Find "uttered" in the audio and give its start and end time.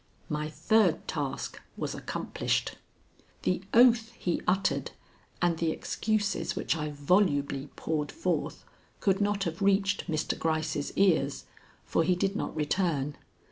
4.47-4.89